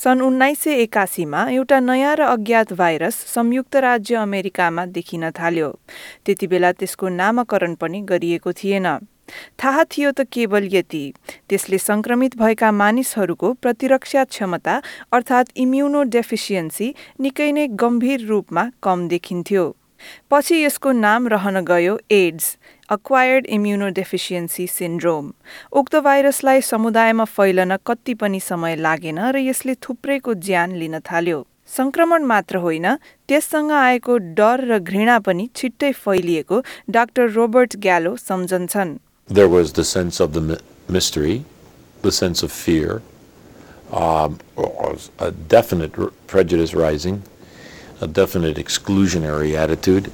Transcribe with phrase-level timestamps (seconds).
[0.00, 5.68] सन् उन्नाइस सय एकासीमा एउटा नयाँ र अज्ञात भाइरस संयुक्त राज्य अमेरिकामा देखिन थाल्यो।
[6.24, 8.86] त्यति बेला त्यसको नामकरण पनि गरिएको थिएन।
[9.60, 11.02] थाहा थियो त केवल यति।
[11.48, 14.80] त्यसले संक्रमित भएका मानिसहरूको प्रतिरक्षा क्षमता
[15.12, 19.66] अर्थात् इम्युनो डेफिसियन्सी निकै नै गम्भीर रूपमा कम देखिन्थ्यो।
[20.30, 22.46] पछि यसको नाम रहन गयो एड्स
[22.88, 25.32] अक्वायर्ड इम्युनोडेफिसियन्सी सिन्ड्रोम
[25.72, 32.22] उक्त भाइरसलाई समुदायमा फैलन कति पनि समय लागेन र यसले थुप्रैको ज्यान लिन थाल्यो। संक्रमण
[32.26, 32.86] मात्र होइन
[33.28, 36.56] त्यससँग आएको डर र घृणा पनि छिट्टै फैलिएको
[36.90, 39.70] डाक्टर रोबर्ट ग्यालो सम्झन्छन्। There was
[45.18, 45.94] a definite
[46.26, 47.22] prejudice rising,
[48.00, 50.10] a definite exclusionary attitude.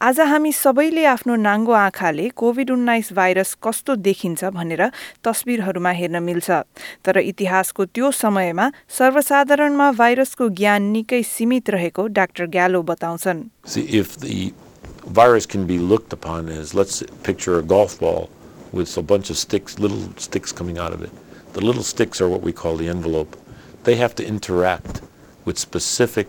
[0.00, 4.82] आज हामी सबैले आफ्नो नाङ्गो आँखाले कोभिड उन्नाइस भाइरस कस्तो देखिन्छ भनेर
[5.24, 6.50] तस्विरहरूमा हेर्न मिल्छ
[7.04, 13.40] तर इतिहासको त्यो समयमा सर्वसाधारणमा भाइरसको ज्ञान निकै सीमित रहेको डाक्टर ग्यालो बताउँछन्
[15.18, 18.28] virus can be looked upon as let's picture a golf ball
[18.72, 21.10] with a bunch of sticks, little sticks coming out of it.
[21.54, 23.36] The little sticks are what we call the envelope.
[23.82, 25.02] They have to interact
[25.44, 26.28] with specific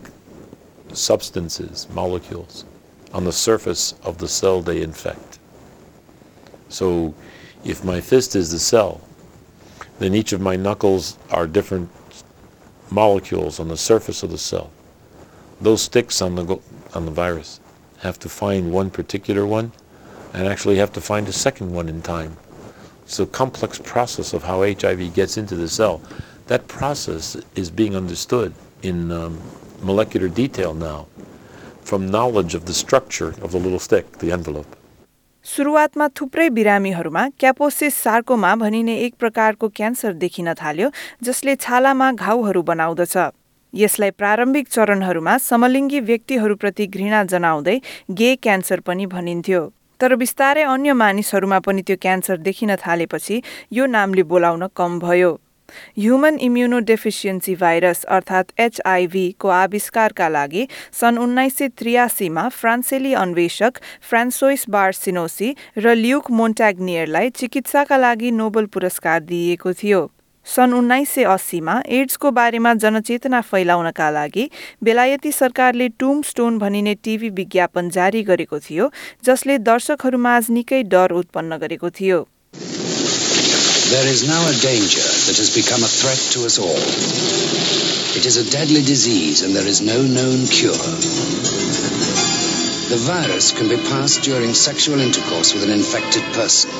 [0.93, 2.65] substances, molecules
[3.13, 5.39] on the surface of the cell they infect.
[6.69, 7.13] So
[7.63, 9.01] if my fist is the cell,
[9.99, 11.89] then each of my knuckles are different
[12.89, 14.71] molecules on the surface of the cell.
[15.61, 16.59] Those sticks on the,
[16.93, 17.59] on the virus
[17.99, 19.71] have to find one particular one
[20.33, 22.35] and actually have to find a second one in time.
[23.03, 26.01] It's a complex process of how HIV gets into the cell.
[26.47, 29.39] That process is being understood in um,
[29.83, 31.05] molecular detail now
[31.83, 34.71] from knowledge of the structure of the little stick, the envelope.
[35.45, 40.89] सुरुवातमा थुप्रै बिरामीहरूमा क्यापोसिस sarcoma भनिने एक प्रकारको cancer देखिन थाल्यो
[41.23, 43.15] जसले छालामा घाउहरू बनाउँदछ।
[43.73, 47.77] यसलाई प्रारम्भिक चरणहरूमा समलिङ्गी व्यक्तिहरूप्रति घृणा जनाउँदै
[48.19, 49.61] गे क्यान्सर पनि भनिन्थ्यो।
[49.99, 53.41] तर बिस्तारै अन्य मानिसहरूमा पनि त्यो क्यान्सर देखिन थालेपछि
[53.73, 55.31] यो नामले बोलाउन कम भयो।
[55.97, 60.67] ह्युमन इम्युनोडेफिसियन्सी भाइरस अर्थात् एचआइभीको आविष्कारका लागि
[61.01, 63.79] सन् उन्नाइस सय त्रियासीमा फ्रान्सेली अन्वेषक
[64.09, 70.01] फ्रान्सोइस बार्सिनोसी र ल्युक मोन्ट्याग्नियरलाई चिकित्साका लागि नोबल पुरस्कार दिइएको थियो।
[70.45, 74.49] सन् उन्नाइस सय अस्सीमा एड्सको बारेमा जनचेतना फैलाउनका लागि
[74.83, 78.91] बेलायती सरकारले टुम स्टोन भनिने टिभी विज्ञापन जारी गरेको थियो
[79.25, 82.19] जसले दर्शकहरूमाझ निकै डर उत्पन्न गरेको थियो।
[83.93, 86.83] There is now a danger that has become a threat to us all.
[88.17, 90.73] It is a deadly disease and there is no known cure.
[92.89, 96.71] The virus can be passed during sexual intercourse with an infected person.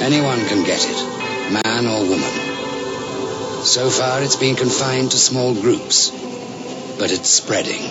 [0.00, 3.64] Anyone can get it, man or woman.
[3.64, 6.10] So far it's been confined to small groups,
[6.98, 7.82] but it's spreading.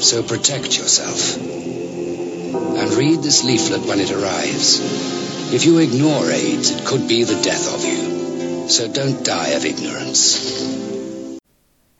[0.00, 1.36] So protect yourself.
[1.36, 5.37] And read this leaflet when it arrives.
[5.50, 8.68] If you ignore AIDS, it could be the death of you.
[8.68, 10.24] So don't die of ignorance.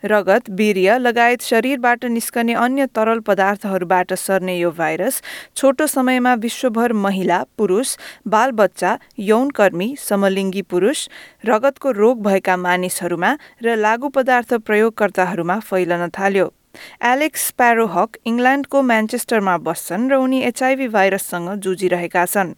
[0.03, 5.23] रगत वीर्य लगायत शरीरबाट निस्कने अन्य तरल पदार्थहरूबाट सर्ने यो virus
[5.57, 7.97] छोटो समयमा विश्वभर महिला पुरुष
[8.37, 8.97] बालबच्चा
[9.31, 11.09] यौनकर्मी समलिङ्गी पुरुष
[11.47, 13.35] रगतको रोग भएका मानिसहरूमा
[13.65, 16.53] र लागू पदार्थ प्रयोगकर्ताहरूमा फैलन थाल्यो
[17.07, 22.57] एलेक्स प्यारोहक इङ्ल्यान्डको म्यान्चेस्टरमा बस्छन् र उनी एचआइभी भाइरससँग जुझिरहेका छन्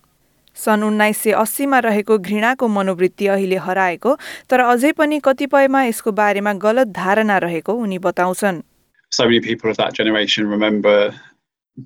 [0.56, 4.16] सन् उन्नाइस सय अस्सीमा रहेको घृणाको मनोवृत्ति अहिले हराएको
[4.50, 8.64] तर अझै पनि कतिपयमा यसको बारेमा गलत धारणा रहेको उनी बताउँछन्
[9.12, 11.14] So many people of that generation remember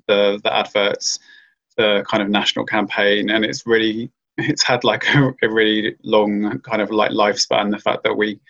[0.08, 1.18] the the adverts,
[1.76, 6.60] the kind of national campaign, and it's really it's had like a, a really long
[6.60, 7.70] kind of like lifespan.
[7.70, 8.40] The fact that we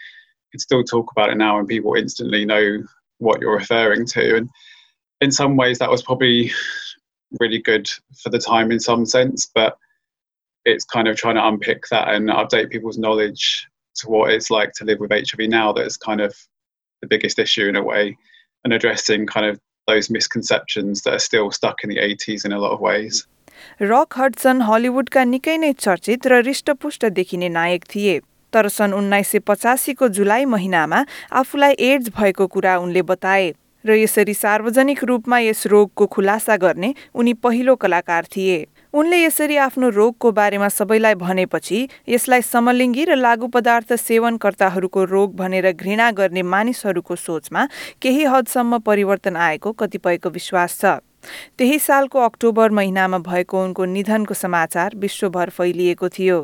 [0.52, 2.82] can still talk about it now and people instantly know
[3.18, 4.50] what you're referring to, and
[5.20, 6.52] in some ways that was probably
[7.40, 7.90] really good
[8.22, 9.76] for the time in some sense, but
[10.65, 14.71] it's kind of trying to unpick that and update people's knowledge to what it's like
[14.73, 16.35] to live with HIV now that's kind of
[17.01, 18.17] the biggest issue in a way
[18.63, 22.59] and addressing kind of those misconceptions that are still stuck in the 80s in a
[22.59, 23.25] lot of ways.
[23.81, 28.19] Rock Hudson हलिउडका निकै नै चर्चित र रिष्टपुष्ट देखिने नायक थिए
[28.53, 31.03] तर सन् उन्नाइस सय पचासीको जुलाई महिनामा
[31.41, 33.53] आफूलाई एड्स भएको कुरा उनले बताए
[33.85, 38.57] र यसरी सार्वजनिक रूपमा यस रोगको खुलासा गर्ने उनी पहिलो कलाकार थिए
[38.95, 45.71] उनले यसरी आफ्नो रोगको बारेमा सबैलाई भनेपछि यसलाई समलिङ्गी र लागू पदार्थ सेवनकर्ताहरूको रोग भनेर
[45.71, 47.65] घृणा गर्ने मानिसहरूको सोचमा
[48.05, 50.93] केही हदसम्म परिवर्तन आएको कतिपयको विश्वास छ
[51.59, 56.39] त्यही सालको अक्टोबर महिनामा भएको उनको निधनको समाचार विश्वभर फैलिएको थियो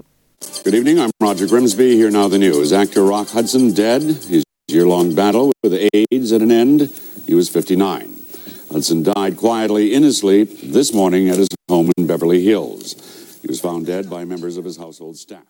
[0.65, 0.99] Good evening.
[0.99, 1.87] I'm Roger Grimsby.
[1.95, 2.73] Here now the news.
[2.73, 4.09] Actor Rock Hudson dead.
[4.31, 6.89] His year-long battle with AIDS at an end.
[7.27, 8.11] He was 59.
[8.71, 12.95] Hudson died quietly in his sleep this morning at his home in Beverly Hills.
[13.41, 15.47] He was found dead by members of his household staff.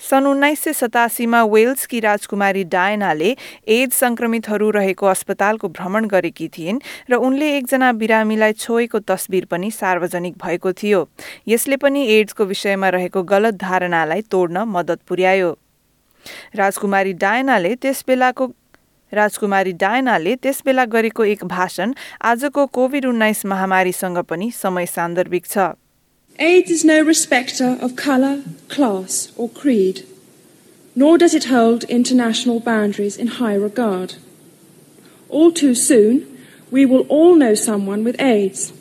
[0.00, 3.30] सन् उन्नाइस सय सतासीमा वेल्सकी राजकुमारी डायनाले
[3.76, 6.78] AIDS संक्रमितहरू रहेको अस्पतालको भ्रमण गरेकी थिइन्
[7.10, 11.00] र उनले एकजना बिरामीलाई छोएको तस्बिर पनि सार्वजनिक भएको थियो
[11.48, 15.50] यसले पनि एड्सको विषयमा रहेको गलत धारणालाई तोड्न मद्दत पुर्यायो
[16.56, 18.50] राजकुमारी डायनाले त्यस बेलाको
[19.13, 21.91] राजकुमारी डायनाले त्यसबेला गरेको एक भाषण
[22.31, 25.71] आजको कोभिड उन्नाइस महामारीसँग पनि समय सान्दर्भिक छ
[26.39, 29.99] AIDS is no respecter of colour, class, or creed,
[30.95, 34.15] nor does it hold international boundaries in high regard.
[35.29, 36.23] All too soon,
[36.71, 38.73] we will all know someone with AIDS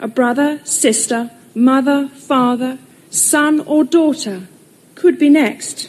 [0.00, 2.78] a brother, sister, mother, father,
[3.10, 4.48] son, or daughter
[4.96, 5.88] could be next.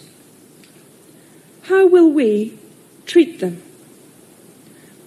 [1.64, 2.60] How will we
[3.09, 3.63] treat them?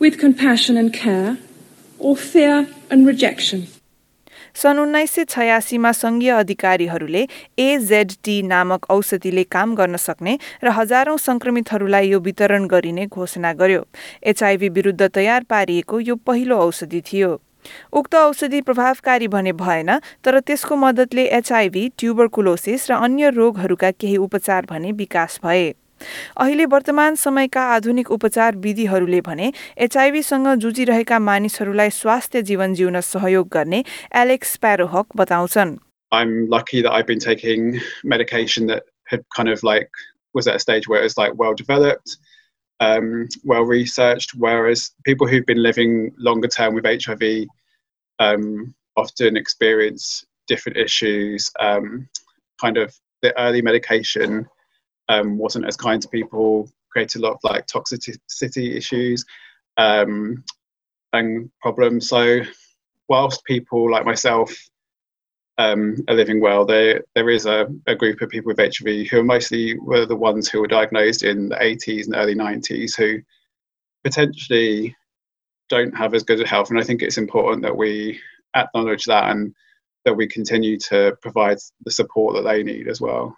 [0.02, 1.38] With compassion and care,
[2.00, 3.68] or fear and rejection?
[4.56, 7.22] सन् उन्नाइस सय छयासीमा सङ्घीय अधिकारीहरूले
[7.60, 13.84] एजेडटी नामक औषधिले काम गर्न सक्ने र हजारौं संक्रमितहरूलाई यो वितरण गरिने घोषणा गर्यो
[14.32, 17.32] एचआईभी विरुद्ध तयार पारिएको यो पहिलो औषधि थियो
[17.94, 19.92] उक्त औषधि प्रभावकारी भने भएन
[20.26, 25.72] तर त्यसको मद्दतले एचआईभी ट्युबरकुलोसिस र अन्य रोगहरूका केही उपचार भने विकास भए
[26.41, 29.53] अहिले वर्तमान समयका आधुनिक उपचार विधिहरूले भने
[29.87, 33.83] एचआईभीसँग जुझिरहेका मानिसहरूलाई स्वास्थ्य जीवन जिउन सहयोग गर्ने
[34.23, 35.77] एलेक्स प्यारोहक बताउँछन्
[36.13, 39.91] I'm lucky that I've been taking medication that had kind of like
[40.35, 42.17] was at a stage where it was like well developed,
[42.81, 44.35] um, well researched.
[44.35, 47.47] Whereas people who've been living longer term with HIV
[48.19, 51.51] um, often experience different issues.
[51.59, 52.09] Um,
[52.61, 54.47] kind of the early medication
[55.12, 59.26] um, wasn't as kind to people, created a lot of like toxicity issues
[59.78, 60.44] um,
[61.14, 62.08] and problems.
[62.08, 62.42] So,
[63.10, 64.56] whilst people like myself
[65.58, 69.20] um, are living well, there there is a, a, group of people with HIV who
[69.20, 73.20] are mostly were the ones who were diagnosed in the 80s and early 90s who
[74.04, 74.96] potentially
[75.70, 76.70] don't have as good a health.
[76.70, 78.20] And I think it's important that we
[78.56, 79.54] acknowledge that and
[80.06, 83.38] that we continue to provide the support that they need as well.